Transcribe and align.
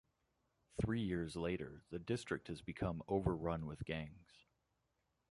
Three 0.79 1.01
years 1.03 1.35
later, 1.35 1.83
the 1.91 1.99
district 1.99 2.47
has 2.47 2.63
become 2.63 3.03
overrun 3.07 3.67
with 3.67 3.85
gangs. 3.85 4.47